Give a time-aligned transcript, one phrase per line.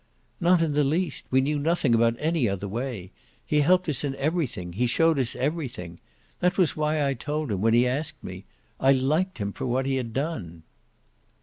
[0.39, 1.25] "Not in the least.
[1.29, 3.11] We knew nothing about any other way.
[3.45, 5.99] He helped us in everything he showed us everything.
[6.39, 8.45] That was why I told him when he asked me.
[8.79, 10.63] I liked him for what he had done."